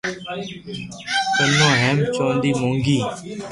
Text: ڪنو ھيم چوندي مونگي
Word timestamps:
ڪنو 1.35 1.67
ھيم 1.81 1.97
چوندي 2.15 2.51
مونگي 2.61 2.97